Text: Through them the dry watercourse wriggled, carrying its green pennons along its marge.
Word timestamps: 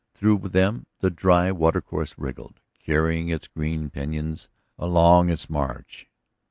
Through 0.15 0.39
them 0.39 0.87
the 1.01 1.11
dry 1.11 1.51
watercourse 1.51 2.15
wriggled, 2.17 2.59
carrying 2.79 3.29
its 3.29 3.45
green 3.47 3.91
pennons 3.91 4.49
along 4.79 5.29
its 5.29 5.47
marge. 5.47 6.09